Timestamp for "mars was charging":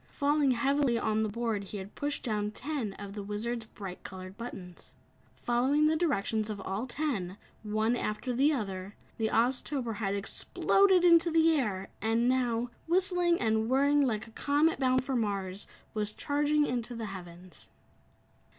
15.15-16.65